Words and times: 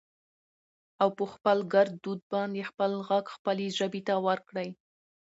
او 1.01 1.09
په 1.17 1.25
خپل 1.33 1.57
ګردود 1.73 2.19
باندې 2.33 2.61
خپل 2.69 2.91
غږ 3.07 3.25
خپلې 3.35 3.67
ژبې 3.77 4.01
ته 4.07 4.13
ورکړٸ 4.27 4.57